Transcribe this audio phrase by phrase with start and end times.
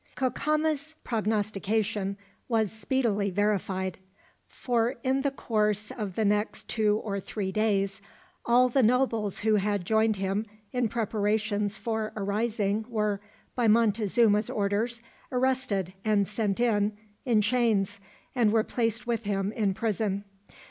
[0.15, 2.17] Cacama's prognostication
[2.47, 3.99] was speedily verified;
[4.47, 8.01] for in the course of the next two or three days,
[8.43, 13.21] all the nobles who had joined him in preparations for a rising were,
[13.53, 17.99] by Montezuma's orders, arrested and sent in, in chains,
[18.33, 20.23] and were placed with him in prison.